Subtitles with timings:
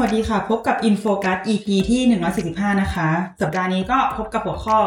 [0.00, 2.00] วัสดีค่ะ พบกับ InFocus EP ที่
[2.42, 3.08] 145 นะคะ
[3.40, 4.78] สัปดาห์นี้ก็พบกับหัวข้อ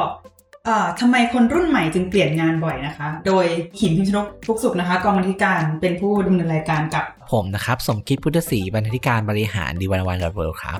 [0.65, 3.45] เอ่อทำไมคนรุ่นใหม่จึงเปลี่ยนงานบ่อยนะคะ โดย
[3.79, 10.79] ขิมพิมชนกทุกสุขนะคะ กองบรรณาธิการเป็นผู้ดำเนินรายการกับ ผมนะครับ สมคิดพุทธศรีบรรณาธิการบริหารดีวันวันดอทเวิครับ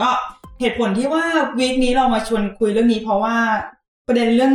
[0.00, 0.10] ก็
[0.60, 1.24] เหตุผลที่ว่า
[1.58, 3.36] วีคนี้เรามาชวนคุยเรื่องนี้เพราะว่า
[4.06, 4.54] ประเด็นเรื่อง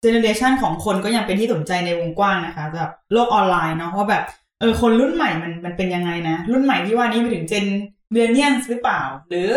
[0.00, 4.24] เจเนเรชันของคนก็ยังเป็นที่สนใจในวงกว้างนะคะแบบโลกออนไลน์เนาะว่าแบบ
[4.60, 7.66] เออคนรุ่นใหม่มันมันเป็นยังไงนะ รุ่นใหม่ที่ว่านี้ไปถึงเจน
[8.10, 9.50] เบียเนียนหรือเปล่า หรือ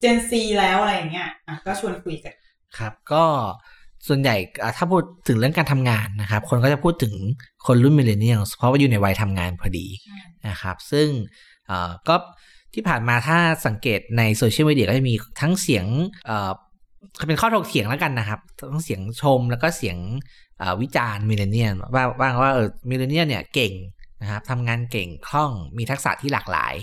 [0.00, 2.34] Gen Z แล้วอะไรอย่างเงี้ยอะก็ชวนคุยกัน
[2.78, 3.24] ครับ ก็
[4.08, 7.14] ส่วนใหญ่อะถ้าพูดถึงเรื่องการทำงานนะครับ คนก็จะพูดถึง
[7.66, 9.86] คนรุ่น millennial เพราะว่าอยู่ในวัยทำงานพอดี
[10.48, 11.08] นะครับ ซึ่ง
[11.66, 12.14] เอ่อก็
[12.74, 15.86] ที่ผ่านมาถ้าสังเกตในโซเชียลมีเดียก็จะมีทั้งเสียง
[16.26, 16.50] เอ่อ
[17.28, 18.40] เป็นข้อถกเถียงแล้วกันนะครับ
[18.72, 19.96] ทั้งเสียงชมแล้วก็เสียง
[20.58, 23.72] เอ่อวิจารณ์ millennial ว่าว่าว่าเออ millennial เนี่ยเก่ง
[24.20, 26.74] นะครับทำงานเก่งคล่องมีทักษะที่หลากหลาย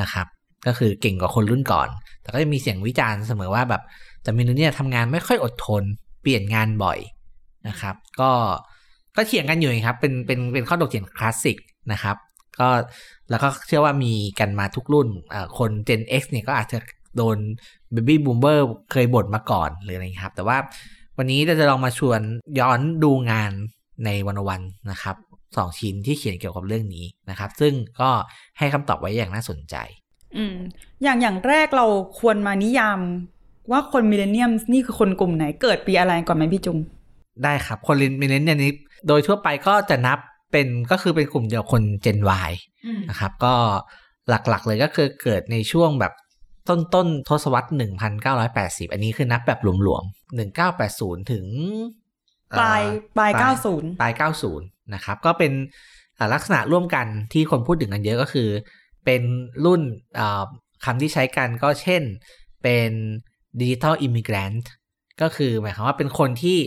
[0.00, 0.26] นะครับ
[0.66, 1.88] ก็คือเก่งกว่าคนรุ่นก่อน
[2.22, 3.82] แต่ก็จะมีเสียงวิจารณ์เสมอว่าแบบ
[4.22, 5.82] แต่ millennial ทำงานไม่ค่อยอดทน
[6.22, 6.98] เปลี่ยนงานบ่อย
[7.68, 8.30] นะครับ ก็
[9.16, 11.58] ก็เถียงกันอยู่ครับ เป็นเป็นเป็นข้อถกเถียงคลาสสิก
[11.92, 12.16] นะครับ
[12.58, 12.68] ก็
[13.30, 15.08] แล้วก็เชื่อว่ามีกันมาทุกรุ่น
[15.58, 16.78] คน Gen X เนี่ยก็อาจจะ
[17.16, 17.36] โดน
[17.94, 18.60] Baby Boomer
[18.92, 20.56] เคยบ่นมาก่อนหรืออะไรครับ แต่ว่า
[21.18, 22.20] วันนี้เราจะลองมาชวน
[22.58, 23.52] ย้อนดูงาน
[24.04, 25.16] ใน One-O-One นะครับ
[25.56, 28.10] สองชิ้นที่เขียนเกี่ยวกับเรื่องนี้นะครับ ซึ่งก็
[28.58, 29.76] ให้คำตอบไว้อย่างน่าสนใจ
[30.36, 30.56] อืม
[31.02, 31.86] อย่างอย่างแรกเรา
[32.20, 33.00] ควรมานิยาม
[33.70, 36.78] ว่าคน millennial นี่คือคนกลุ่มไหนเกิดปีอะไรก่อนไหมพี่จุง
[37.44, 38.72] ได้ครับคน millennial นี้
[39.08, 40.18] โดยทั่วไปก็จะนับ
[40.52, 42.52] เป็นก็คือเป็นกลุ่มเดียวคน Gen Y
[43.10, 43.54] นะครับ ก็
[44.28, 46.12] หลักๆเลยก็คือเกิดในช่วงแบบ
[46.68, 47.68] ต้นต้นทศวรรษ
[48.30, 51.46] 1980 อันนี้คือนับแบบหลวมๆ 1980 ถึง
[52.50, 52.82] เอ่อปลาย
[53.16, 54.12] ปลายปลาย 90 ปลาย
[54.50, 55.52] 90 นะครับ ก็เป็น
[56.32, 58.48] ลักษณะร่วมกันที่คนพูดถึงกันเยอะก็คือ
[59.04, 59.22] เป็น
[59.64, 59.80] รุ่น
[60.84, 62.02] คำที่ใช้กันก็เช่น
[62.62, 62.90] เป็น
[63.60, 64.70] ดิจิทัลอิมิเกรนต์
[65.20, 66.58] ก็คือหมายความว่าเป็นคนที่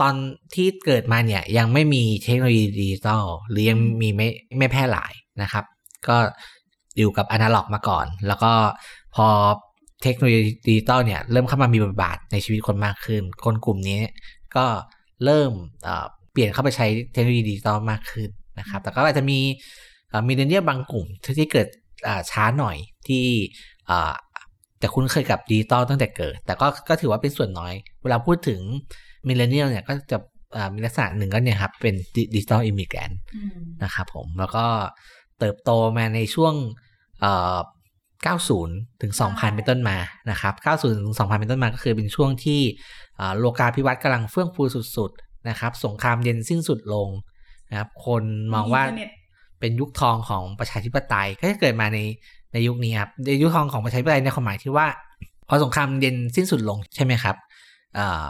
[0.00, 0.14] ตอน
[0.54, 5.64] ที่เกิดมาเนี่ยยังไม่มีเทคโนโลยีดิจิตอลหรือยังมีไม่ไม่แพร่หลายนะครับ
[6.08, 6.16] ก็
[6.98, 8.52] อยู่กับอนาล็อกมาก่อน แล้วก็
[9.14, 9.26] พอ
[10.02, 14.00] เทคโนโลยีดิจิตอลเนี่ยเริ่มเข้ามามีบทบาทในชีวิตคนมากขึ้น คนกลุ่มนี้
[14.56, 14.66] ก็
[15.24, 15.52] เริ่ม
[16.40, 18.28] เปลี่ยนเข้าไปใช้เทคโนโลยีดิจิตอลมากขึ้น
[18.58, 19.38] นะครับ แต่ก็อาจจะมี
[20.28, 21.06] millennial บางกลุ่ม
[21.38, 21.68] ที่เกิด
[22.06, 23.24] อ่าช้าหน่อยที่
[23.90, 24.12] อ่า
[24.82, 28.60] จะคุ้นเคยกับดิจิตอลตั้งแต่เกิด แต่ก็ก็ถือว่าเป็นส่วนน้อย เวลาพูดถึง
[29.28, 30.18] millennial เนี่ยก็จะ
[30.56, 31.94] อ่ามีลักษณะหนึ่งก็เนี่ยครับ เป็น
[32.34, 33.10] digital immigrant
[33.84, 34.64] นะครับผมแล้วก็
[35.38, 36.54] เติบโตมาในช่วง
[37.20, 37.58] เอ่อ
[38.24, 39.96] 90 ถึง 2000 เป็นต้นมา
[40.30, 42.60] นะครับ 90 ถึง 2000 เป็นต้นมาก็คือเป็นช่วงที่
[43.20, 44.62] อ่าโลกาภิวัตน์กำลังเฟื่องฟู
[44.96, 47.08] สุดๆ นะครับ สงครามเย็นสิ้นสุดลง
[47.70, 48.22] นะครับ คน
[48.54, 49.10] มองว่าอินเทอร์เน็ต
[49.60, 51.98] เป็นยุคทองของประชาธิปไตยก็จะเกิดมาใน
[52.52, 54.86] ในยุคนี้ครับในยุคทองของประชาธิปไตยในความหมายที่ว่า
[55.48, 57.36] พอสงครามเย็นสิ้นสุดลงใช่ไหมครับ
[57.98, 58.24] อ่า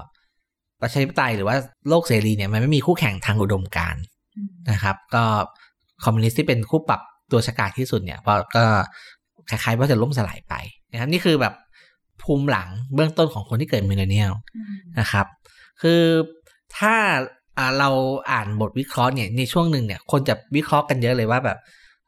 [0.82, 1.56] ประชาธิปไตยหรือว่า
[1.88, 4.03] โลกเสรีเนี่ยมันไม่มีคู่แข่งทางอุดมการณ์
[4.71, 5.25] นะครับ ก็
[6.04, 7.00] คอมมิวนิสต์ที่เป็นคู่ปรับ
[7.32, 8.65] ตัวฉกาจที่สุดเนี่ยพอก็
[9.48, 10.54] คล้ายๆว่าจะล่มสลายไป
[10.92, 11.54] นะครับนี่คือแบบ
[12.22, 14.33] ภูมิหลังเบื้องต้นของคนที่เกิด millennial
[15.00, 15.27] นะครับ
[15.82, 16.00] คือ
[16.79, 16.95] ถ้า
[17.79, 17.91] เรา
[18.31, 21.59] อ่านบทวิเคราะห์เนี่ยในช่วงหนึ่งเนี่ยคนจะวิเคราะห์กันเยอะเลยว่าแบบ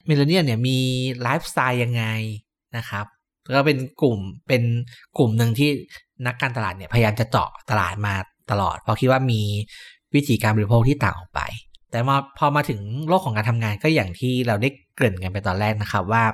[0.08, 0.78] millennial เนี่ยมี
[1.22, 2.04] ไลฟ์สไตล์ยังไง
[2.76, 3.06] นะครับ
[3.56, 4.18] ก็เป็นกลุ่ม
[4.48, 4.62] เป็น
[5.18, 5.70] กลุ่มหนึ่งที่
[6.26, 8.14] นักการตลาดเนี่ยพยายามจะเจาะตลาดมา
[8.50, 9.42] ตลอด เพราะคิดว่ามี
[10.14, 11.40] วิธีการบริโภคที่ต่างออกไป
[11.90, 16.24] แต่มาพอมาถึงโลกของการทำงานก็อย่างที่เราได้เกริ่นกันไปตอนแรกนะครับว่า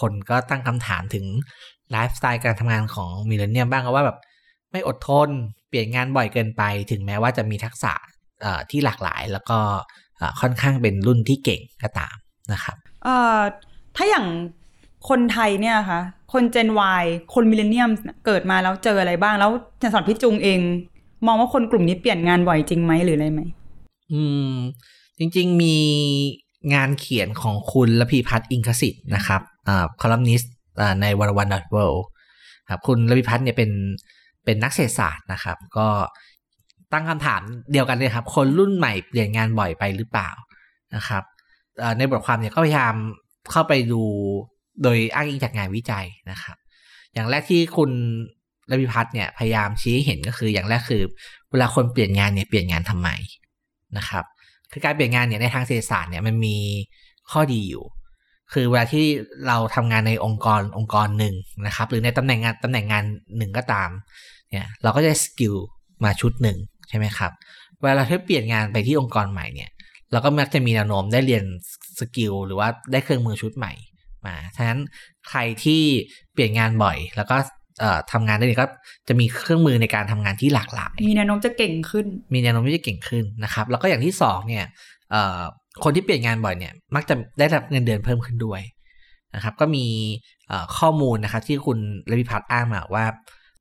[0.00, 1.24] คนก็ตั้งคำถามถึง
[1.90, 4.18] ไลฟ์สไตล์การทำงานของมิเลเนียมบ้างว่าแบบ
[4.70, 5.28] ไม่อดทน
[5.74, 7.92] ปลี่ยนงานบ่อยเกินไป ถึงแม้ว่าจะมีทักษะ
[8.42, 9.58] เอ่อที่หลากหลาย แล้วก็
[10.18, 12.14] เอ่อค่อนข้างเป็นรุ่นที่เก่งก็ตาม
[12.52, 13.38] นะครับเอ่อ
[13.96, 14.26] ถ้าอย่าง
[15.08, 16.00] คนไทยเนี่ยค่ะ
[16.32, 16.68] คน Gen
[17.00, 17.04] Y
[17.34, 17.90] คนมิเลเนียม
[18.26, 19.50] เกิดมาแล้วเจออะไรบ้าง แล้ว
[19.82, 20.60] จะสอนพี่จุงเอง
[21.26, 23.42] มองว่าคนกลุ่มนี้เปลี่ยนงานบ่อยจริงไหมหรืออะไรไหม
[24.12, 24.52] อืม
[25.18, 25.76] จริง ๆ มี
[26.74, 31.76] งานเขียนของคุณละพีพัฒน์อิงคสิทธิ์นะครับอ่าคอลัมนิสต์อ่าในวันวันดอทเว
[32.70, 33.70] ครับคุณละพีพัฒน์เนี่ยเป็น
[34.44, 35.88] เป็นนักเศรษฐศาสตร์นะครับ ก็
[36.92, 37.40] ตั้งคำถาม
[37.72, 40.30] เดียวกันเลยครับ คนรุ่นใหม่เปลี่ยนงานบ่อยไปหรือเปล่า
[40.94, 41.22] นะครับ
[41.98, 42.94] ในบทความเนี่ยก็พยายาม
[43.50, 44.02] เข้าไปดู
[44.82, 46.56] โดยอ้างอิงจากงานวิจัยนะครับ
[47.14, 47.90] อย่างแรกที่คุณ
[48.70, 51.02] ระพิพัฒน์เนี่ยพยายามชี้ให้เห็นก็คืออย่างแรกคือ
[51.50, 53.08] เวลาคนเปลี่ยนงานเนี่ยเปลี่ยนงานทำไม
[53.96, 54.24] นะครับ
[54.72, 56.56] คือการเปลี่ยนงานเนี่ยในทางเศรษฐศาสตร์เนี่ยมันมี
[57.30, 57.84] ข้อดีอยู่
[58.52, 59.06] คือเวลาที่
[59.48, 61.34] เราทำงานในองค์กรองค์กรหนึ่ง
[61.66, 63.04] นะครับ หรือในตำแหน่งงานตำแหน่งงาน
[63.36, 63.90] หนึ่งก็ตาม
[64.50, 65.54] เนี่ยเราก็จะ skill
[66.04, 66.56] มาชุดหนึ่ง
[66.88, 67.32] ใช่ไหมครับ
[67.80, 69.70] เวลาเราที่เปลี่ยนงานไปที่องค์กรใหม่เนี่ย
[70.12, 71.44] เราก็มักจะมีแนวโน้มได้เรียน
[72.00, 73.72] skill หรือว่าได้เครื่องมือชุดใหม่
[74.26, 74.78] มาฉะนั้น
[75.28, 75.82] ใครที่
[76.32, 77.36] เปลี่ยนงานบ่อย แล้วก็
[77.80, 78.66] เอ่อทำงานได้ดีก็
[79.08, 84.64] จะมีเครื่องมือในการทำงานที่หลากหลาย มีแนวโน้มจะเก่งขึ้น มีแนวโน้มที่จะเก่งขึ้นนะครับ แล้วก็อย่างที่สองเนี่ย
[85.10, 85.40] เอ่อ
[85.84, 88.60] คนที่เปลี่ยนงานบ่อยเนี่ย มักจะได้รับเงินเดือนเพิ่มขึ้นด้วย
[89.34, 89.86] นะครับ ก็มี
[90.48, 91.78] เอ่อข้อมูลนะครับที่คุณ
[92.10, 93.04] ระพิพัฒน์อ้างมาว่า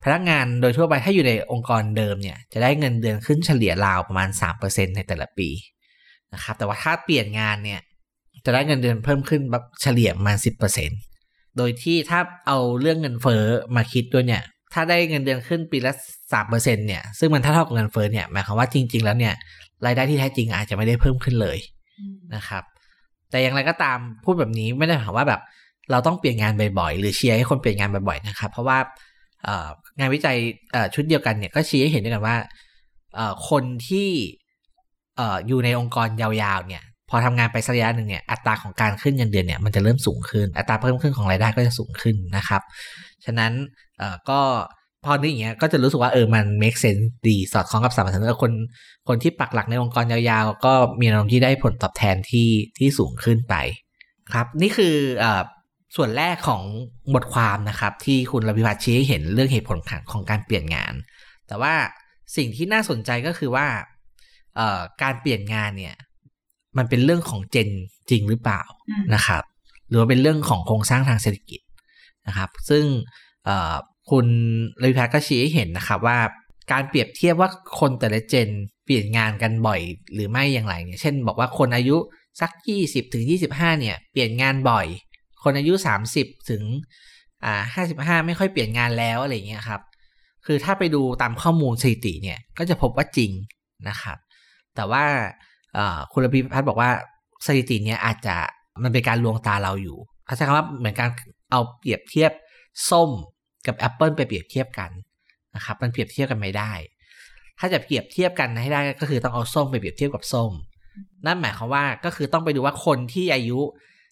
[0.03, 4.29] พนักงานโดยทั่วไปถ้าอยู่ในองค์กรเดิมเนี่ยจะได้เงินเดือนขึ้นเฉลี่ยราวประมาณ
[4.61, 5.49] 3%ในแต่ละปี
[6.33, 7.81] นะครับแต่ว่าถ้าเปลี่ยนงานเนี่ย
[8.45, 10.37] จะได้เงินเดือนเพิ่มขึ้นแบบเฉลี่ยประมาณ
[10.97, 13.43] 10%โดยที่ถ้าเอาเรื่องเงินเฟ้อ
[13.75, 15.91] มาคิดด้วยเนี่ยถ้าได้เงินเดือนขึ้นปีละ
[16.33, 19.33] สามเปอร์เซ็นเนี่ยซึ่งมันถ้าเท่ากับเงินเฟ้อเนี่ยหมายความว่าจริง ๆ แล้วเนี่ย
[19.85, 21.57] รายได้ที่แท้จริงอาจจะไม่ได้เพิ่มขึ้นเลย
[22.35, 22.63] นะครับ
[23.29, 25.41] แต่อย่างไรก็ตามพูดแบบนี้ไม่ได้หมายว่าแบบ
[25.91, 28.77] เราต้องเปลี่ยนงานบ่อยๆ หรือเชียร์ให้คนเปลี่ยนงานบ่อยๆนะครับ เพราะว่า
[29.99, 30.37] งานวิจัย
[30.93, 32.37] ชุดเดียวกันเนี่ยก็ชี้ให้เห็นด้วยกันว่า
[33.49, 34.09] คนที่
[35.47, 42.61] อยู่ในองค์กรยาวๆ เนี่ย พอทำงานไปสักระยะหนึ่งเนี่ยอัตราของการขึ้นเงินเดือนเนี่ยมันจะเริ่มสูงขึ้น อัตราเพิ่มขึ้นของรายได้ก็จะสูงขึ้นนะครับ
[43.25, 43.51] ฉะนั้น
[44.29, 44.39] ก็
[45.03, 48.51] พอนึกอย่างเงี้ยก็จะรู้สึกว่าเออมัน make sense ดีสอดคล้องกับสามพันธ์คน
[49.07, 53.55] คนที่ปักหลักในองค์กรยาวๆ ก็มีแนวโน้มที่ได้ผลตอบแทนที่ที่สูงขึ้นไป
[54.33, 55.25] ครับ นี่คืออ
[55.95, 56.63] ส่วนแรกของ
[57.13, 59.77] บทความนะครับ ที่คุณรพิพัฒน์ชี้ให้เห็นเรื่องเหตุผล
[60.11, 60.93] ของการเปลี่ยนงาน
[61.47, 61.73] แต่ว่า
[62.35, 63.67] สิ่งที่น่าสนใจก็คือว่า
[64.55, 65.95] เอ่อการเปลี่ยนงานเนี่ย
[66.77, 67.69] มันเป็นเรื่องของเจน
[68.09, 69.43] จริงหรือเปล่าอืมนะครับ
[69.89, 71.61] หรือว่าเป็นเรื่องของโครงสร้างทางเศรษฐกิจ
[72.27, 72.83] นะครับ ซึ่ง
[73.45, 73.73] เอ่อ
[74.11, 74.27] คุณ
[74.81, 76.19] รพิพัฒน์ก็ชี้ให้เห็นนะครับว่า
[76.71, 77.49] การเปรียบเทียบว่า
[77.79, 78.49] คนแต่ละเจน
[78.85, 79.81] เปลี่ยนงานกันบ่อย
[80.13, 81.97] หรือไม่อย่างไรเนี่ย เช่น บอกว่าคนอายุ
[82.41, 82.51] สัก
[82.83, 83.23] 20ถึง
[83.53, 84.87] 25 เนี่ย เปลี่ยนงานบ่อย
[85.43, 85.73] คนอายุ
[86.11, 86.63] 30 ถึง
[87.45, 89.81] อ่า55ไม่ค่อยเปลี่ยนงานแล้วอะไรเงี้ยครับ
[90.45, 93.31] คือถ้าไปดูตามข้อมูลสถิติเนี่ยก็จะพบว่าจริง
[93.89, 94.17] นะครับ
[94.75, 95.03] แต่ว่า
[96.11, 96.89] คุณระพิพัฒน์บอกว่า
[97.45, 98.35] สถิติเนี้ยอาจจะ
[98.83, 101.09] มันเป็นการลวงตาเราอยู่เขาใช้คำว่าเหมือนการ
[101.51, 102.31] เอาเปรียบเทียบ
[102.89, 103.09] ส้ม
[103.67, 104.91] กับแอปเปิลไปเปรียบเทียบกัน
[105.55, 106.71] นะครับ มันเปรียบเทียบกันไม่ได้
[107.59, 110.51] ถ้าจะเปรียบเทียบกันให้ได้ก็คือต้องเอาส้มไปเปรียบเทียบกับส้ม
[111.25, 113.59] นั่นหมายความว่าก็คือต้องไปดูว่าคนที่อายุ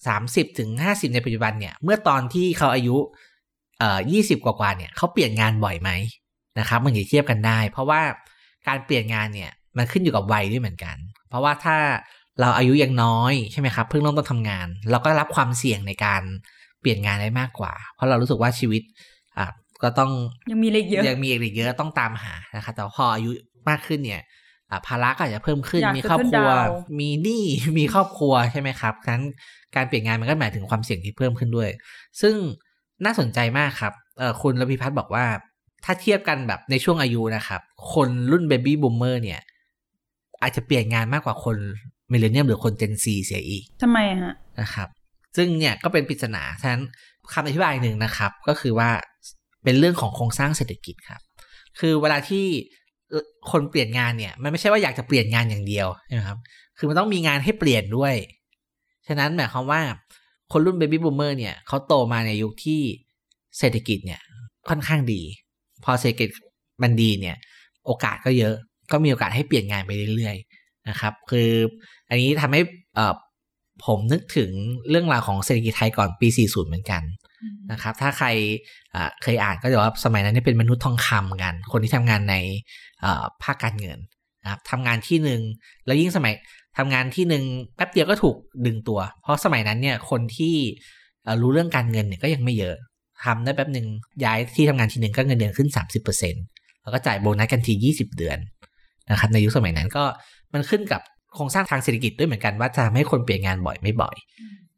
[0.09, 2.97] 30ถึง50 ในปัจจุบันเนี่ย เมื่อตอนที่เขาอายุ
[3.79, 5.89] เอ่อ20 กว่าๆเนี่ยเขาเปลี่ยนงานบ่อยไหม
[6.59, 8.01] นะครับมันจะเทียบกันได้ เพราะว่า
[8.67, 10.95] การเปลี่ยนงานเนี่ยมันขึ้นอยู่กับวัยด้วยเหมือนกัน
[11.29, 11.77] เพราะว่าถ้า
[12.39, 16.21] เราอายุยังน้อยใช่ไหมครับเพิ่งเริ่มต้นทำงาน เราก็รับความเสี่ยงในการ
[16.81, 18.81] เปลี่ยนงานได้มากกว่า เพราะเรารู้สึกว่าชีวิต
[19.37, 19.45] อะ
[19.83, 20.11] ก็ต้อง
[20.51, 23.31] ยังมีเล็กเยอะยังมีอีกเยอะต้องตามหานะครับแต่พออายุ
[23.69, 24.21] มากขึ้นเนี่ย
[24.69, 27.43] อะภาระก็อาจจะเพิ่มขึ้นอยากมีครอบครัว settle down มีหนี้
[27.77, 29.25] มีครอบครัวใช่ไหมครับฉะนั้น
[29.75, 31.69] การเปลี่ยนงานมันก็หมายถึงความเสี่ยงที่เพิ่มขึ้นด้วย
[32.21, 32.35] ซึ่ง
[33.05, 35.25] น่าสนใจมากครับเอ่อคุณรพิพัฒน์บอกว่า
[35.85, 37.61] ถ้าเทียบกันแบบในช่วงอายุนะครับ
[37.93, 39.41] คนรุ่น baby boomer เนี่ย
[40.41, 41.57] อาจจะเปลี่ยนงานมากกว่าคน
[42.11, 44.87] millennial หรือคน Gen Z เสียอีกทำไมอะฮะนะครับ
[45.37, 46.83] ซึ่งเนี่ยก็เป็นปริศนาฉะนั้น
[47.33, 48.89] คำอธิบายหนึ่งนะครับ ก็คือว่า
[49.63, 51.21] เป็นเรื่องของโครงสร้างเศรษฐกิจครับ
[51.79, 52.45] คือเวลาที่
[53.09, 56.37] เอ่อคนเปลี่ยนงานเนี่ย มันไม่ใช่ว่าอยากจะเปลี่ยนงานอย่างเดียวใช่ไหมครับ
[56.77, 58.13] คือมันต้องมีงานให้เปลี่ยนด้วย
[59.11, 59.81] ฉะนั้นหมายความว่า
[60.51, 62.81] คนรุ่น baby boomer เนี่ยเขาโตมาในยุคที่
[63.59, 64.21] เศรษฐกิจเนี่ย
[64.69, 65.21] ค่อนข้างดี
[65.83, 66.29] พอเศรษฐกิจ
[66.83, 67.35] มันดีเนี่ย
[67.85, 68.55] โอกาสก็เยอะ
[68.91, 71.49] ก็มีโอกาสให้เปลี่ยนงานไปเรื่อยๆนะครับ คือ
[72.09, 72.61] อันนี้ทำให้
[73.85, 74.51] ผมนึกถึง
[74.89, 77.03] เรื่องราวของเศรษฐกิจไทยก่อนปี 40 เหมือนกัน
[77.71, 78.27] นะครับ ถ้าใคร
[79.21, 82.35] เคยอ่านก็จะว่าสมัยนั้นเป็นมนุษย์ทองคำกัน คนที่ทำงานใน
[83.43, 83.99] ภาคการเงิน
[84.43, 85.41] นะครับทำงานที่หนึ่ง
[85.85, 86.33] แล้วยิ่งสมัย
[86.77, 87.43] ทำงานที่หนึ่ง
[87.75, 88.35] แป๊บเดียวก็ถูก
[88.65, 90.55] ดึงตัว เพราะสมัยนั้นเนี่ยคนที่
[91.41, 92.75] รู้เรื่องการเงินเนี่ยก็ยังไม่เยอะ
[93.25, 93.87] ทำได้แป๊บหนึ่ง
[94.25, 95.69] ย้ายที่ทำงานทีหนึ่งก็เงินเดือนขึ้น
[96.25, 98.37] 30%แล้วก็จ่ายโบนัสกันที 20 เดือน
[99.11, 100.03] นะครับในยุคสมัยนั้นก็
[100.53, 101.01] มันขึ้นกับ
[101.35, 104.15] โครงสร้างทางเศรษฐกิจด้วยเหมือนกันว่าจะทำให้คนเปลี่ยนงานบ่อยไม่บ่อย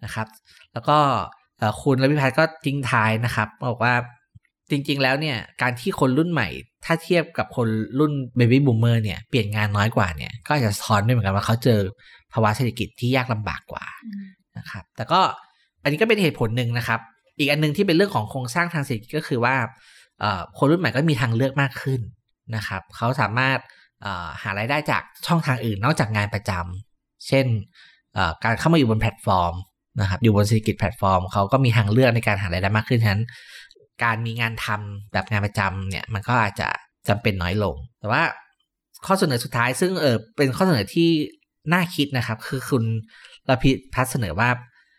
[0.04, 0.28] นะครับ
[0.74, 0.98] แล้วก็
[1.82, 3.94] คุณรพีพัฒน์ก็ทิ้งท้ายนะครับบอกว่า
[4.70, 6.48] จริง ๆ แล้วเนี่ยการที่คนรุ่นใหม่
[6.86, 7.68] ถ้าเทียบกับคน
[8.00, 11.80] รุ่น baby boomer เนี่ยเปลี่ยนงานน้อยกว่าเนี่ยก็อาจจะสะท้อนด้วยเหมือนกันว่าเขาเจอ
[12.34, 13.86] ภาวะเศรษฐกิจที่ยากลำบากกว่า
[14.58, 15.22] นะครับแต่ก็
[15.84, 17.00] อันนี้ก็เป็นเหตุผลหนึ่งนะครับ
[17.40, 19.56] อีกอันหนึงที่เป็นเรื่องของโครงสร้างทางเศรษฐกิจก็คือว่า
[20.20, 22.02] เอ่อคนรุ่นใหม่ก็มีทางเลือกมากขึ้น
[22.56, 23.60] นะครับเขาสามารถ
[24.02, 27.46] เอ่อหารายได้จากช่องทางอื่นนอกจากงานประจำเช่น
[28.14, 29.54] เอ่อการเข้ามาอยู่บนแพลตฟอร์ม
[30.02, 33.24] นะครับอยู่บนเศรษฐกิจแพลตฟอร์มเขาก็มีทางเลือกในการหารายได้มากขึ้นฉะนั้น
[34.04, 36.70] การมีงานทำแบบงานประจำเนี่ยมันก็อาจจะ
[37.08, 38.24] จำเป็นน้อยลง แต่ว่า
[39.06, 41.10] ข้อเสนอสุดท้ายซึ่งเออเป็นข้อเสนอที่
[41.74, 42.84] น่าคิดนะครับ คือคุณ
[43.50, 44.50] รพิพัฒน์เสนอว่า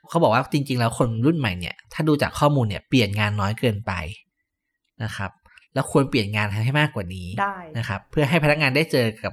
[0.08, 3.92] เขาบอกว่าจริง ๆ แล้วคนรุ่นใหม่เนี่ย ถ้าดูจากข้อมูลเนี่ยเปลี่ยนงานน้อยเกินไป
[5.04, 5.30] นะครับ
[5.74, 9.32] แล้วควรเปลี่ยนงานให้มากกว่านี้ได้นะครับ เพื่อให้พนักงานได้เจอกับ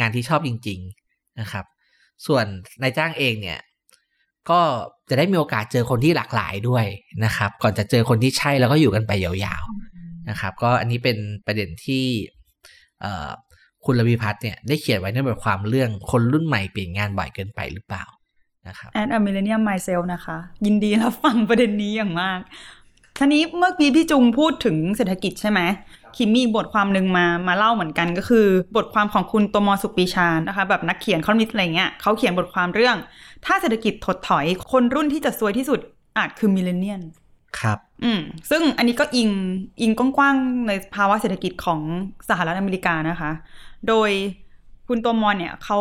[0.00, 1.64] งานที่ชอบจริง ๆนะครับ
[2.26, 2.44] ส่วน
[2.82, 3.58] นายจ้างเองเนี่ย
[4.50, 4.60] ก็
[5.08, 6.86] จะได้มีโอกาสเจอคนที่หลากหลายด้วย
[7.24, 12.04] นะครับ ก่อนจะเจอคนที่ใช่แล้วก็อยู่กันไปยาวๆนะครับ ก็อันนี้เป็นประเด็นที่
[13.00, 13.28] เอ่อ
[13.84, 18.04] คุณรพีพัฒน์เนี่ยได้เขียนไว้ในบทความเรื่องคนรุ่นใหม่เปลี่ยนงานบ่อยเกินไปหรือเปล่า
[18.68, 22.40] นะครับแอนอ m มิเลเนียมไมเซลนะคะ ยินดีรับฟังประเด็นนี้อย่างมาก
[23.18, 25.60] ทีนี้เมื่อกี้พี่จุงพูดถึงเศรษฐกิจใช่ไหม
[26.16, 28.46] คิมมีบทความหนึ่งมามาเล่าเหมือนกันก็คือ
[28.76, 32.96] บทความของคุณโตมร ศุขปรีชานะคะ แบบนักเขียนคอลัมนิสต์อะไรเงี้ยเขาเขียนบทความเรื่อง
[33.44, 35.80] ถ้าเศรษฐกิจถดถอยคนรุ่นที่จะซวยที่สุด
[36.18, 37.02] อาจคือ millennial
[37.58, 38.20] ครับ อืม
[38.50, 39.30] ซึ่งอันนี้ก็อิง
[39.80, 41.80] อิงกว้างๆในภาวะเศรษฐกิจของ
[42.28, 43.30] สหรัฐอเมริกานะคะ
[43.88, 44.10] โดย
[44.88, 45.78] คุณตัวมอนเนี่ยเขา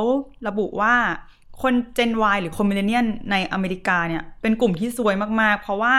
[0.48, 0.96] ระบุว่า
[1.62, 5.96] คน Gen Y หรือคน millennial ในอเมริกาเนี่ยเป็นกลุ่มที่ซวยมากๆ เพราะว่า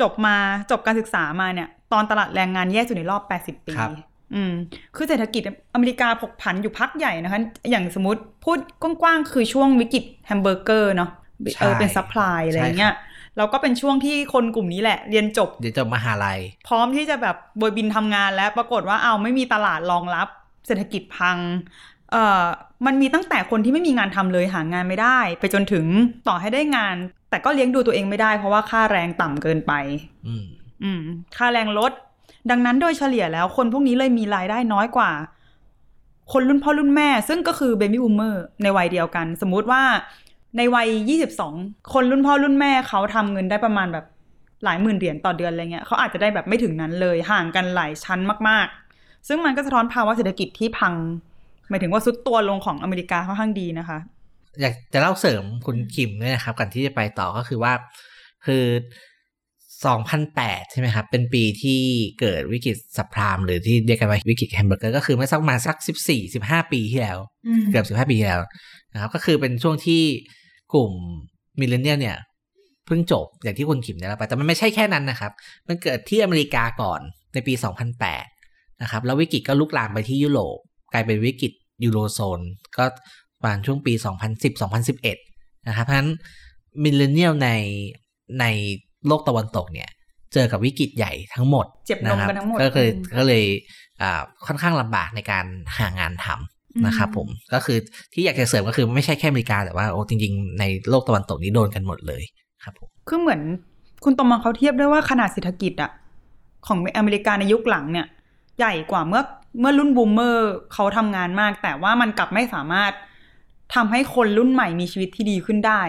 [0.00, 0.36] จบมา
[0.70, 3.90] จบการศึกษามาเนี่ย ตอนตลาดแรงงานแย่สุดในรอบ 80 ปีครับ
[4.34, 4.52] อืม
[4.96, 5.42] คือเศรษฐกิจ
[5.74, 11.10] อเมริกาผกผันอยู่พักใหญ่นะคะ อย่างสมมติพูดกว้างๆ คือช่วงวิกฤตแฮมเบอร์เกอร์เนาะ
[11.60, 12.94] เออเป็น subprime อะไรเงี้ย
[13.36, 20.28] แล้วก็เป็นช่วงที่คนกลุ่มนี้แหละ เรียนจบเดี๋ยวจากมหาลัย พร้อมที่จะแบบโบยบินทำงานแล้วปรากฏว่าเอาไม่มีตลาดรองรับ
[20.66, 21.36] เศรษฐกิจพัง
[22.12, 22.44] เอ่อ
[22.86, 25.86] มันมีตั้งแต่คนที่ไม่มีงานทำเลยหางานไม่ได้ ไปจนถึง
[26.28, 26.96] ต่อให้ได้งาน
[27.30, 29.72] แต่ก็เลี้ยงดูตัวเองไม่ได้ เพราะว่าค่าแรงต่ำเกินไป
[30.82, 31.02] อืม
[31.36, 31.92] ค่าแรงลด
[32.50, 35.10] ดังนั้นโดยเฉลี่ยแล้ว คนพวกนี้เลยมีรายได้น้อยกว่า
[36.32, 39.82] คนรุ่นพ่อรุ่นแม่ ซึ่งก็คือ baby boomer ในวัยเดียวกัน สมมุติว่า
[40.56, 40.88] ในวัย
[41.42, 44.04] 22 คนรุ่นพ่อรุ่นแม่เขาทำเงินได้ประมาณแบบ
[44.64, 50.94] หลายหมื่นเหรียญต่อเดือนอะไรเงี้ยเขาอาจจะได้แบบไม่ถึงนั้นเลยห่างกันหลายชั้นมาก ๆ ซึ่งมันก็สะท้อนภาวะเศรษฐกิจที่พัง
[51.68, 53.98] หมายถึงว่าทรุดตัวลงของอเมริกาค่อนข้างดีนะคะ
[54.60, 57.72] อยากจะเล่าเสริมคุณขิมด้วยนะครับก่อนที่จะไปต่อก็คือว่า
[58.46, 58.64] คือ
[59.88, 61.80] 2008 ใช่ไหมครับ เป็นปีที่
[62.20, 65.76] เกิดวิกฤต subprime หรือที่เรียกกันว่าวิกฤตแฮมเบอร์เกอร์ก็คือเมื่อสักประมาณสัก
[66.08, 67.18] 14 15 ปีที่แล้ว
[67.70, 68.40] เกือบ 15 ปีที่แล้ว
[68.92, 70.02] นะครับก็คือเป็นช่วงที่
[70.74, 70.92] กลุ่ม
[71.60, 72.16] millennial เนี่ย
[72.86, 75.32] เพิ่งจบอย่างที่คุณขิมได้เล่าไป แต่มันไม่ใช่แค่นั้นนะครับ
[75.68, 77.00] มันเกิดที่อเมริกาก่อน
[77.34, 77.54] ในปี
[78.18, 80.56] 2008 นะครับ แล้ววิกฤตก็ลุกลามไปที่ยุโรป
[80.92, 81.52] กลายเป็นวิกฤต
[81.84, 82.40] ยูโรโซน
[82.78, 82.84] ก็
[83.40, 83.92] ประมาณช่วงปี
[84.80, 86.10] 2010-2011 นะครับเพราะฉะนั้น
[86.82, 87.50] millennial ใน
[88.40, 88.44] ใน
[89.06, 89.88] โลกตะวันตกเนี่ย
[90.32, 93.44] เจอกับวิกฤตใหญ่ทั้งหมดเจ็บหนักกันทั้งหมดก็เลยอืมก็เลย
[94.02, 95.44] อ่าค่อนข้างลำบากในการ
[95.78, 97.78] หางานทำนะครับผมก็คือ
[98.12, 102.22] ที่อยากจะเสริมก็คือไม่ใช่แค่อเมริกาแต่ว่าโอ้จริง ๆ ในโลกตะวันตกนี้โดนกันหมดเลย
[102.62, 103.40] ครับผมคือเหมือน
[104.04, 105.90] คุณตมองเขาเทียบด้วยว่าขนาดเศรษฐกิจอะ
[106.66, 108.06] ของอเมริกาในยุคหลังเนี่ย
[108.58, 109.22] ใหญ่กว่าเมื่อ
[109.60, 112.92] เมื่อรุ่น boomer เขาทำงานมาก แต่ว่ามันกลับไม่สามารถ
[113.74, 115.80] ทำให้คนรุ่นใหม่มีชีวิตที่ดีขึ้นได้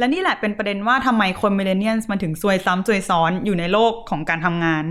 [0.00, 4.84] และนี่แหละเป็นประเด็นว่าทำไมคน millennial มันถึงซวยซ้ำซวยซ้อนอยู่ในโลกของการทำงาน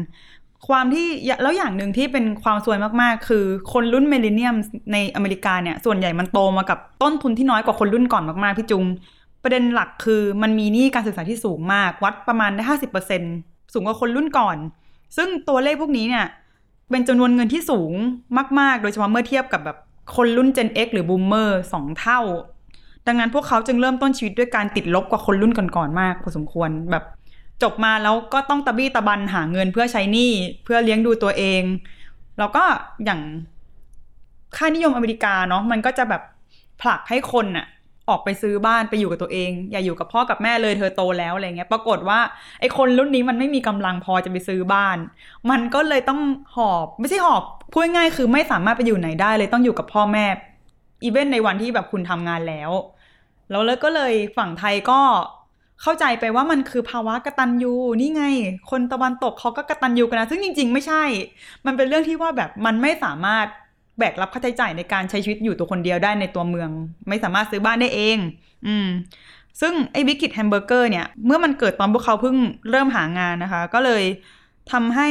[0.68, 1.08] ความที่
[1.44, 4.56] แล้วอย่างหนึ่งที่เป็นความซวยมากๆ คือคนรุ่นมิเลเนียม
[4.94, 8.84] ในอเมริกาเนี่ย ส่วนใหญ่มันโตมากับต้นทุนที่น้อยกว่าคนรุ่นก่อนมากๆพี่จุง
[9.44, 13.22] ประเด็นหลักคือมันมีหนี้การศึกษาที่สูงมาก วัดประมาณได้ห้าสิบเปอร์เซ็น
[13.74, 14.58] สูงกว่าคนรุ่นก่อน
[15.18, 16.25] ซึ่งตัวเลขพวกนี้เนี่ย
[16.92, 17.92] เป็นจำนวนเงินที่สูง
[18.60, 19.78] มาก ๆ โดยเฉพาะเมื่อเทียบกับแบบ
[20.16, 22.20] คนรุ่น Gen X หรือ Boomer สองเท่า
[23.10, 27.04] ดังนั้นพวกเขาจึงเริ่มต้นชีวิตด้วยการติดลบกว่าคนรุ่นก่อนๆมากพอสมควรแบบ
[27.63, 30.32] จบมาแล้วก็ต้องตะบี้ตะบันหาเงินเพื่อใช้หนี้
[30.63, 31.63] เพื่อเลี้ยงดูตัวเอง
[32.39, 32.63] แล้วก็
[33.06, 33.22] อย่าง
[34.58, 36.22] ค่านิยมอเมริกาเนาะมันก็จะแบบ
[36.82, 37.66] ผลักให้คนน่ะ
[38.10, 42.20] ออกไปซื้อบ้านไปอยู่กับตัวเอง อย่าอยู่กับพ่อกับแม่เลยเธอโตแล้วอะไรเงี้ย ปรากฏว่า
[42.60, 44.98] ไอ้คนรุ่นนี้มันไม่มีกำลังพอจะไปซื้อบ้าน
[45.50, 46.22] มันก็เลยต้อง
[46.56, 50.25] หอบไม่ใช่หอบพูดง่ายคือไม่สามารถไปอยู่ไหนได้เลยต้องอยู่กับพ่อแม่
[51.04, 52.72] อีเวนในวันที่แบบคุณทำงานแล้ว
[53.50, 55.00] แล้วเลยก็เลยฝั่งไทยก็
[55.82, 58.24] เข้าใจไปว่ามันคือภาวะกะตัญญูนี่ไง
[58.72, 61.03] คนตะวันตกเขาก็กะตัญญูกันนะซึ่งจริง ๆ ไม่ใช่
[61.65, 63.46] มันเป็นเรื่องที่ว่าแบบมันไม่สามารถ
[64.00, 66.70] แบกรับค่าใช้จ่ายในการใช้ชีวิตอยู่ตัวคนเดียวได้ในตัวเมือง
[67.10, 68.18] ไม่สามารถซื้อบ้านได้เอง
[68.68, 68.88] อืม
[69.62, 72.36] ซึ่งไอ้วิกฤตแฮมเบอร์เกอร์เนี่ย เมื่อมันเกิดตอนพวกเขาเพิ่ง
[72.70, 74.03] เริ่มหางานนะคะ ก็เลย
[74.72, 75.10] ทำให้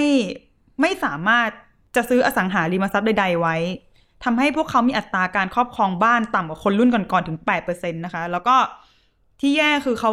[0.80, 1.48] ไม่สามารถ
[1.96, 3.56] จะซื้ออสังหาริมทรัพย์ใดๆไว้
[4.24, 8.56] ทำให้พวกเขามีอัตราการครอบครองบ้านต่ำกว่าคนรุ่นก่อนๆถึง8%นะคะ แล้วก็
[9.40, 10.12] ที่แย่คือเขา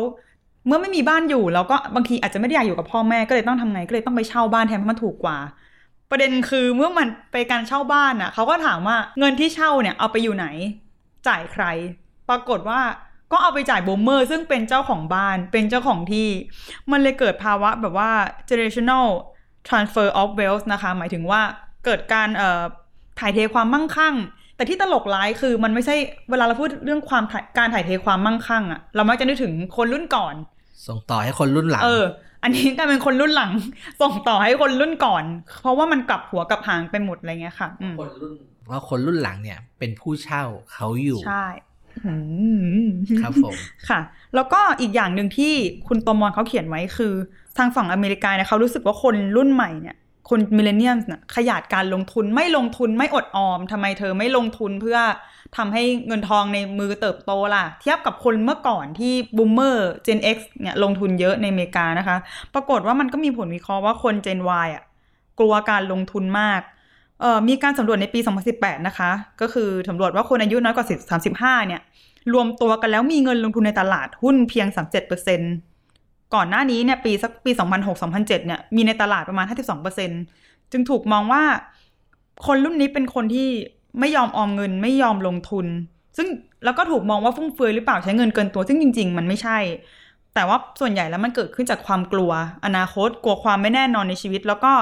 [0.68, 5.38] เมื่อไม่มีบ้านอยู่ แล้วก็บางทีอาจจะไม่ได้อยากอยู่กับพ่อแม่ก็เลยต้องทำไงก็เลยต้องไปเช่าบ้านแทนเพราะมันถูกกว่า
[6.10, 10.48] ประเด็นคือเมื่อมันไปการเช่าบ้านอะเขาก็ถามว่าเงินที่เช่าเนี่ยเอาไปอยู่ไหน
[11.28, 11.64] จ่ายใคร
[12.30, 12.82] ปรากฏว่า
[13.32, 16.28] ก็เอาไปจ่ายบูมเมอร์ซึ่งเป็นเจ้าของบ้านเป็นเจ้าของที่
[16.92, 18.12] มันเลยเกิดภาวะแบบว่า
[18.50, 19.08] generational
[19.68, 21.42] transfer of wealth นะคะ หมายถึงว่า
[21.86, 22.64] เกิดการเอ่อ
[23.20, 24.16] ถ่ายเทความมั่งคั่ง
[24.56, 25.96] แต่ที่ตลกร้ายคือมันไม่ใช่
[26.30, 30.36] เวลาเราพูดเรื่องความถ่ายการถ่ายเทความมั่งคั่งอะเรามักจะนึกถึงคนรุ่นก่อน
[30.88, 32.04] ส่งต่อให้คนรุ่นหลัง เออ
[32.44, 33.52] อันนี้กลายเป็นคนรุ่นหลัง
[34.02, 35.24] ส่งต่อให้คนรุ่นก่อน
[35.62, 40.44] เพราะว่ามันกลับหัวกลับหางไปหมดอะไรเงี้ยค่ะอืมคนรุ่นเพราะคนรุ่นหลังเนี่ย เป็นผู้เช่า
[40.74, 41.46] เขาอยู่ใช่
[42.06, 42.14] อื
[42.84, 42.86] ม
[43.22, 43.56] ครับผม
[43.90, 44.00] ค่ะ
[44.36, 45.54] แล้วก็อีกอย่างหนึ่งที่
[45.88, 47.14] คุณโตมอนเขาเขียนไว้คือ
[47.58, 49.96] ทางฝั่งอเมริกาเนี่ยเขารู้สึกว่าคนรุ่นใหม่เนี่ย
[50.30, 55.00] คนมิเลเนียมเนี่ยขยาดการลงทุนไม่ลงทุนไม่อดออมทำไมเธอไม่ลงทุนเพื่อ
[55.58, 62.18] ทำให้เงินทองในมือเติบโตล่ะ เทียบกับคนเมื่อก่อนที่บูมเมอร์ Gen X เนี่ยลงทุนเยอะในอเมริกานะคะ
[62.54, 64.84] ปรากฏว่ามันก็มีผลวิเคราะห์ว่าคน Gen Y อะ
[65.40, 66.62] กลัวการลงทุนมาก
[67.22, 68.20] เอ่อมีการสำรวจในปี
[68.54, 71.20] 2018 นะคะ ก็คือสำรวจว่าคนอายุน้อยกว่า
[71.60, 71.82] 35 เนี่ย
[72.34, 74.68] รวมตัวกันแล้วมีเงินลงทุนในตลาดหุ้นเพียง
[75.34, 75.75] 37%
[76.36, 77.52] ก่อนหน้านี้เนี่ยปีสักปี
[77.96, 79.46] 2006-2007เนี่ยมีในตลาดประมาณ
[80.08, 81.44] 52%จึงถูกมองว่า
[82.46, 83.50] คนรุ่นนี้เป็นคนที่
[84.00, 85.66] ไม่ยอมออมเงินไม่ยอมลงทุน
[86.18, 86.28] ซึ่ง
[86.66, 89.58] แล้วก็ถูกมองว่าฟุ่มเฟือยหรือเปล่าใช้เงินเกินตัว ซึ่งจริง ๆ มันไม่ใช่
[90.36, 92.32] แต่ว่าส่วนใหญ่แล้วมันเกิดขึ้นจากความกลัว
[92.66, 94.74] อนาคตกลัวความไม่แน่นอนในชีวิต แล้วก็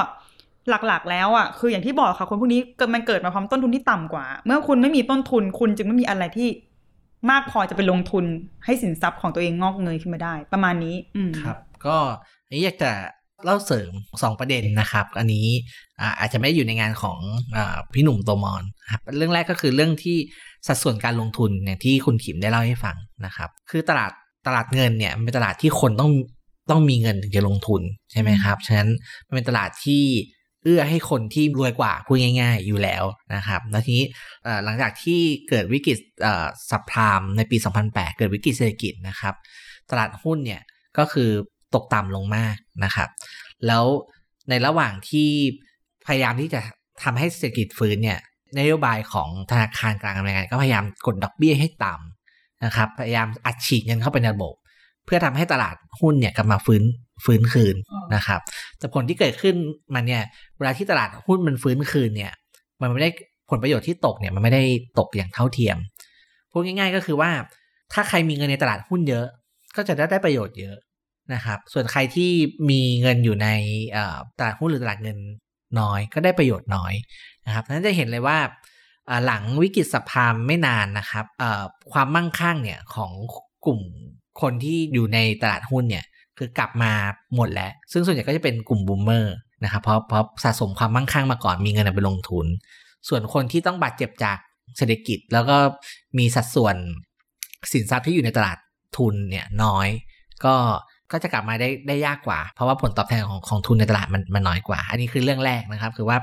[0.70, 6.50] หลักๆ แล้วอะคืออย่างที่บอกค่ะคนพวกนี้เกิดมันเกิดมาพร้อมต้นทุนที่ต่ำกว่า เมื่อคุณไม่มีต้นทุนคุณจึงไม่มีอะไรที่
[7.30, 8.26] มากพอจะไปลงทุน
[8.66, 11.98] ให้สินทรัพย์ของตัวเองงอกเงยขึ้นมาได้ ประมาณนี้อืครับ ก็
[12.46, 12.92] อันนี้อยากจะ
[13.44, 13.92] เล่าเสริม
[14.24, 15.48] สองประเด็นนะครับ อันนี้
[16.20, 17.18] อาจจะไม่ได้อยู่ในงานของ
[17.56, 17.58] อ
[17.94, 20.18] พี่หนุ่มโตมอนครับเรื่องแรกก็คือเรื่องที่
[20.68, 24.12] สัดส่วนการลงทุนเนี่ยที่คุณขิมได้เล่าให้ฟังนะครับ คือตลาด
[24.48, 26.12] ตลาดเงินเนี่ยมันเป็นตลาดที่คนต้อง
[26.72, 28.90] ต้องมีเงินถึงจะลงทุนใช่ไหมครับ ฉะนั้น
[29.28, 30.04] มันเป็นตลาดที่
[30.64, 33.04] เอื้อให้คนที่รวยกว่าพูดง่าย ๆ อยู่แล้ว
[33.36, 34.06] นะครับแล้วทีนี้
[34.64, 35.98] หลังจากที่เกิดวิกฤต
[36.70, 39.36] สับพรามในปี 2008 เกิดวิกฤตเศรษฐกิจนะครับ
[39.90, 40.62] ตลาดหุ้นเนี่ย
[40.98, 41.30] ก็คือ
[41.76, 43.10] ตกต่ำลงมากนะครับ
[43.68, 43.86] แล้ว
[44.50, 45.30] ในระหว่างที่
[46.06, 46.62] พยายามที่จะ
[47.04, 48.20] ทำให้เศรษฐกิจฟื้นเนี่ย
[48.60, 54.54] นโยบายของธนาคารกลางอเมริกันก็พยายามกดดอกเบี้ยให้ต่ำนะครับ พยายามอัดฉีดเงินเข้าไปในระบบ
[55.06, 56.84] เพื่อทำให้ตลาดหุ้นเนี่ยกลับมาฟื้น
[57.26, 57.76] ฟื้นคืน
[58.16, 58.40] นะครับ
[58.78, 59.56] แต่ผลที่เกิดขึ้น
[59.94, 60.24] มันเนี่ย
[60.58, 62.34] เวลาที่ตลาดหุ้นมันฟื้นคืนเนี่ย
[62.82, 63.10] มันไม่ได้
[63.50, 64.64] ผลประโยชน์ที่ตกเนี่ยมันไม่ได้
[65.00, 65.78] ตกอย่างเท่าเทียม
[66.52, 67.32] พูดง่าย ๆ ก็คือว่า
[67.94, 69.26] ถ้าใครมีเงินในตลาดหุ้นเยอะ
[69.76, 70.78] ก็จะได้ได้ประโยชน์เยอะ
[71.34, 72.32] นะครับ ส่วนใครที่
[72.70, 73.48] มีเงินอยู่ใน
[73.92, 75.18] เอ่อตลาดหุ้นหรือตลาดเงิน
[75.80, 76.94] น้อย ก็ได้ประโยชน์น้อย
[77.46, 78.38] นะครับนั้นจะเห็นเลยว่า
[79.10, 83.12] อ่าหลังวิกฤตสัพพามไม่นานนะครับเอ่อความมั่งคั่งเนี่ยของ
[83.66, 83.82] กลุ่ม
[84.42, 86.06] คนที่อยู่ในตลาดหุ้นเนี่ย
[86.38, 86.92] คือกลับมา
[87.36, 92.46] หมดแล้ว ซึ่งส่วนใหญ่ก็จะเป็นกลุ่ม boomer นะครับเพราะเพราะสะสมความมั่งคั่งมาก่อนมีเงินไปลงทุน
[93.10, 94.38] ส่วนคนที่ต้องบาดเจ็บจาก
[94.78, 95.58] เศรษฐกิจแล้วก็
[96.18, 96.76] มีสัดส่วน
[97.72, 98.58] สินทรัพย์ที่อยู่ในตลาด
[98.98, 99.88] ทุนเนี่ยน้อย
[100.46, 100.56] ก็
[101.12, 106.18] ก็จะกลับมาได้ได้ยากกว่า เพราะว่าผลตอบแทนของของทุนในตลาดมันมันน้อยกว่า อันนี้คือเรื่องแรกนะครับ คือว่า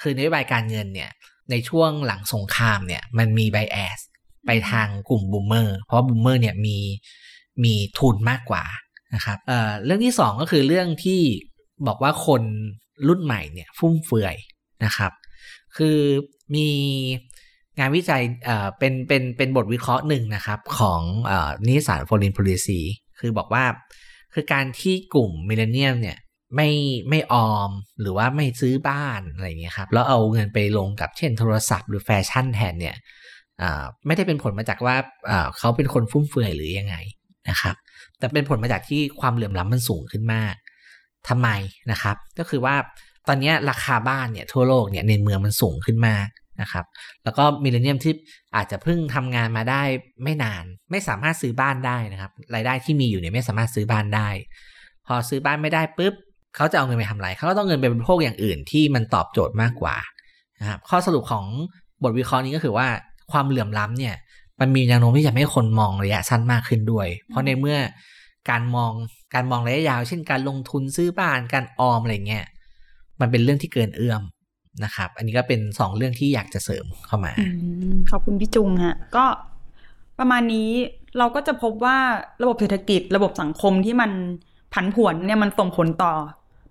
[0.00, 1.10] คือนโยบายการเงินเนี่ย
[1.50, 3.98] ในช่วงหลังสงครามเนี่ยมันมี bias
[4.46, 6.78] ไปทางกลุ่ม boomer เพราะ boomer เนี่ยมี
[7.64, 8.64] มีทุนมากกว่า
[9.14, 11.20] นะครับเเรื่องที่สองก็คือเรื่องที่
[11.86, 12.42] บอกว่าคน
[13.08, 14.36] รุ่นใหม่เนี่ยฟุ่มเฟือย
[14.84, 15.12] นะครับ
[15.76, 15.98] คือ
[16.54, 16.68] มี
[17.78, 21.32] งานวิจัยเเป็นเป็นเป็นบทวิเคราะห์หนึ่งนะครับของ
[21.66, 22.80] นิตยสาร Foreign Policy
[23.18, 23.64] คือบอกว่า
[24.34, 26.18] คือการที่กลุ่ม millennial เนี่ย
[26.56, 26.70] ไม่
[27.08, 32.96] ไม่ออมหรือว่าไม่ซื้อบ้านอะไรอย่างเงี้ยครับแล้วเอาเงินไปลงกับเช่นโทรศัพท์หรือแฟชั่นแทนเนี่ย
[34.06, 34.96] ไม่ได้เป็นผลมาจากว่า
[35.58, 36.96] เขาเป็นคนฟุ่มเฟือยหรือยังไง
[37.50, 37.74] นะครับ
[38.18, 40.54] แต่เป็นผลมาจากที่ความเหลื่อมล้ำมันสูงขึ้นมาก
[41.28, 41.48] ทำไม
[41.90, 42.76] นะครับ ก็คือว่า
[43.28, 46.26] ตอนนี้ราคาบ้านเนี่ยทั่วโลกเนี่ยในเมืองมันสูงขึ้นมาก
[46.60, 46.84] นะครับ
[47.24, 48.12] แล้วก็มิเลเนียมที่
[48.56, 49.82] อาจจะเพิ่งทำงานมาได้
[50.22, 54.28] ไม่นาน ไม่สามารถซื้อบ้านได้นะครับ รายได้ที่มีอยู่เนี่ยไม่สามารถซื้อบ้านได้
[55.06, 56.14] พอซื้อบ้านไม่ได้ปุ๊บ
[56.56, 59.96] เขาจะเอาเงินไปทำอะไรเขาก็ต้องเงินไปบริโภคอย่างอื่นที่มันตอบโจทย์มากกว่า
[60.60, 61.46] นะครับข้อสรุปของ
[62.02, 62.86] บทวิเคราะห์นี้ก็คือว่า
[63.32, 64.14] ความเหลื่อมล้ำเนี่ย
[64.60, 67.78] มันมีแนวโน้มที่จะให้คนมองระยะสั้นมากขึ้นด้วย เพราะในเมื่อ
[68.50, 68.92] การมอง
[69.34, 72.44] การมองระยะยาว เช่นการลงทุนซื้อบ้านการออมอะไรเงี้ย
[73.20, 74.22] มันเป็นเรื่องที่เกินเอื้อม
[74.84, 77.46] นะครับ อันนี้ก็เป็นสองเรื่องที่อยากจะเสริมเข้ามาอื
[77.92, 79.24] มขอบคุณพี่จุงฮะก็
[80.18, 80.70] ประมาณนี้
[81.18, 81.98] เราก็จะพบว่า
[82.42, 84.10] ระบบเศรษฐกิจระบบสังคมที่มัน
[84.74, 86.14] ผันผวนเนี่ยมันส่งผลต่อ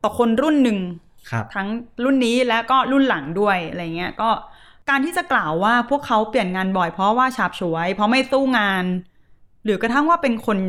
[0.03, 0.79] ต่อคนรุ่นหนึ่ง
[1.31, 1.67] ครับทั้ง
[2.03, 4.29] รุ่นนี้และก็รุ่นหลังด้วยอะไรเงี้ยก็
[4.89, 8.85] การที่จะกล่าวว่าพวกเขาเปลี่ยนงานบ่อยเพราะว่าฉาบฉวย เพราะไม่สู้งาน
[9.65, 10.59] หรือกระทั่งว่าเป็นคน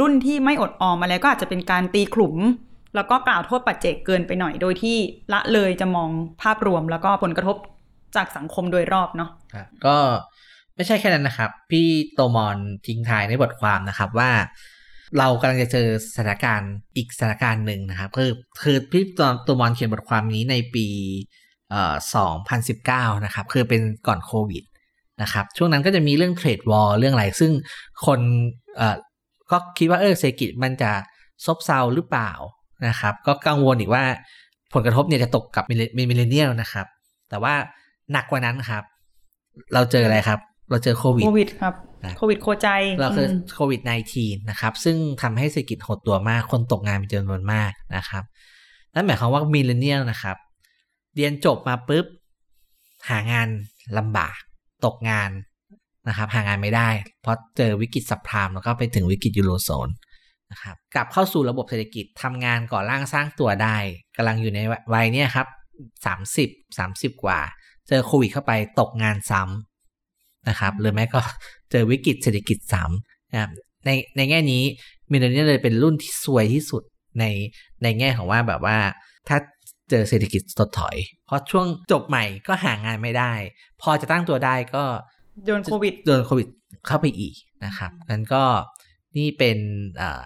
[0.00, 2.36] รุ่นที่ไม่อดออมอะไรก็อาจจะเป็นการตีขลุ่ม
[2.94, 4.96] แล้วก็กล่าวโทษปัจเจกเกินไปหน่อย โดยที่
[5.32, 6.10] ละเลยจะมอง
[6.42, 7.56] ภาพรวมแล้วก็ผลกระทบ
[8.16, 9.30] จากสังคมโดยรอบเนาะ
[9.86, 9.96] ก็
[10.76, 12.56] ไม่ใช่แค่นั้นนะครับ พี่โตมอน
[12.86, 14.30] ทิ้งท้ายในบทความนะครับว่า
[15.18, 18.32] เรากำลังจะเจอสถานการณ์อีกสถานการณ์หนึ่งนะครับ คือ
[18.62, 20.86] คือพี่ตัวตัวมอนเขียนบทความนี้ในปี
[21.74, 24.64] 2019 นะครับ คือเป็นก่อนโควิด
[25.22, 27.52] นะครับ ช่วงนั้นก็จะมีเรื่อง trade war เรื่องอะไร ซึ่ง
[28.06, 28.20] คน
[28.76, 28.96] เอ่อ
[29.50, 30.92] ก็คิดว่าเออเศรษฐกิจมันจะ
[31.44, 32.30] ซบเซาหรือเปล่า
[32.88, 34.04] นะครับ ก็กังวลอีกว่า
[34.74, 36.86] ผลกระทบเนี่ยจะตกกับ millennial นะครับ
[37.30, 37.54] แต่ว่า
[38.12, 38.84] หนักกว่านั้นครับ
[39.74, 42.68] เราเจออะไรครับ เราเจอโควิดโควิดครับนะโควิดโคใจ
[43.00, 43.80] เราคือมโควิด
[44.14, 48.22] -19 นะครับ ซึ่งทำให้เศรษฐกิจหดตัวมาก คนตกงานเป็นจำนวนมากนะครับ
[48.94, 50.36] นั่นหมายความว่ามิเลเนียลนะครับ
[51.16, 52.06] เรียนจบมาปุ๊บ
[53.10, 53.48] หางาน
[53.98, 54.36] ลำบาก
[54.84, 55.30] ตกงาน
[56.08, 56.88] นะครับ หางานไม่ได้
[57.22, 59.88] เพราะเจอวิกฤตสับพามแล้วก็ไปถึงวิกฤตยูโรโซน
[60.50, 63.76] นะครับกลับเข้าสู่ระบบเศรษฐกิจทำงานก่อร่างสร้างตัวได้
[64.16, 64.60] กำลังอยู่ใน
[64.94, 65.46] วัยเนี่ยครับ
[66.06, 66.48] สามสิบ
[66.78, 67.40] สามสิบกว่า
[67.88, 71.20] เจอโควิดเข้าไปตกงานซ้ำนะครับหรือแม้ก็
[71.70, 73.50] เจอวิกฤตเศรษฐกิจซ้ำนะครับ
[73.86, 74.62] ในในแง่นี้
[75.10, 76.82] มิเลเนียลเลยเป็นรุ่นที่ซวยที่สุด
[77.18, 77.24] ใน
[77.82, 78.76] ในแง่ของว่าแบบว่า
[79.28, 79.38] ถ้า
[79.90, 83.32] เจอเศรษฐกิจถดถอยเพราะช่วงจบใหม่ก็หางานไม่ได้
[83.82, 84.84] พอจะตั้งตัวได้ก็
[85.46, 86.48] โดนโควิดโดนโควิด
[86.86, 88.44] เข้าไปอีกนะครับนั้นก็
[89.16, 89.58] นี่เป็น
[90.00, 90.20] อ่า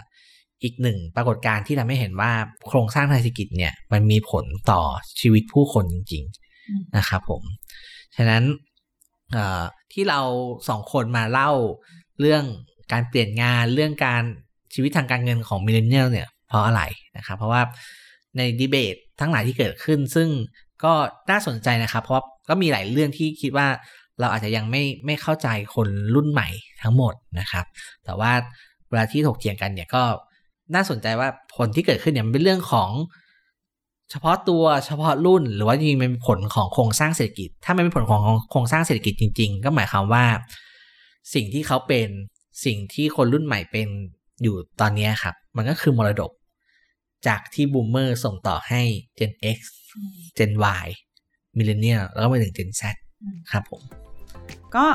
[0.63, 2.31] อีกหนึ่งปรากฏการณ์ที่ทำให้เห็นว่า
[2.67, 4.81] โครงสร้างทางเศรษฐกิจเนี่ยมันมีผลต่อ
[5.21, 6.23] ชีวิตผู้คนจริง
[6.69, 7.41] อืมๆนะครับผม
[8.17, 8.43] ฉะนั้น
[9.33, 10.21] เอ่อที่เรา
[10.69, 11.51] สองคนมาเล่า
[12.19, 12.43] เรื่อง
[12.91, 14.23] การเปลี่ยนงานเรื่องการ
[14.73, 16.81] ชีวิตทางการเงินของมิเลเนียลเนี่ยเพราะอะไร
[17.17, 17.61] นะครับ เพราะว่า
[18.37, 20.29] ในดีเบตทั้งหลายที่เกิดขึ้น ซึ่ง
[20.83, 20.93] ก็
[21.31, 23.67] น่าสนใจนะครับ เพราะก็มีหลายเรื่องที่คิดว่า
[24.19, 26.47] เราอาจจะยังไม่ไม่เข้าใจคนรุ่นใหม่
[26.81, 27.65] ทั้งหมดนะครับ
[28.05, 28.31] แต่ว่า
[28.89, 30.03] เวลาที่ถกเถียงกันเนี่ยก็
[30.75, 32.89] น่าสนใจว่าผลที่เกิดขึ้นเนี่ยมันเป็นเรื่องของ
[34.11, 40.25] เฉพาะตัวเฉพาะรุ่น หรือว่าจริงๆมันเป็นผลของโครงสร้างเศรษฐกิจ ถ้ามันเป็นผลของโครงสร้างเศรษฐกิจจริง ๆ ก็หมายความว่า
[41.33, 42.07] สิ่งที่เขาเป็น
[42.65, 43.87] สิ่งที่คนรุ่นใหม่เป็น
[44.43, 46.31] อยู่ตอนนี้ครับ มันก็คือมรดก
[47.27, 48.81] จากที่บูมเมอร์ส่งต่อให้
[49.19, 49.59] Gen X
[50.37, 50.51] Gen
[50.83, 50.87] Y
[51.57, 52.81] Millennial แล้วก็มาถึง Gen Z
[53.51, 53.81] ครับผม
[54.75, 54.85] ก็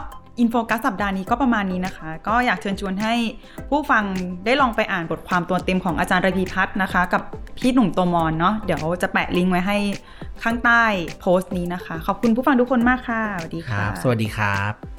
[0.41, 3.15] อินโฟกัสสัปดาห์นี้ก็ประมาณนี้นะคะ ก็อยากเชิญชวนให้
[3.69, 4.05] ผู้ฟัง
[4.45, 7.23] ได้ลองไปอ่านบทความตัวเต็มของอาจารย์ระพีพัฒน์นะคะ กับ
[7.59, 9.79] พี่หนุ่มโตมอนเนาะเดี๋ยวจะแปะลิงก์ไว้ให้
[10.43, 10.85] ข้างใต้
[11.21, 14.94] โพสต์นี้นะคะ ขอบคุณผู้ฟังทุกคนมากค่ะ สวัสดีคค่ะรับสวัสดีครับ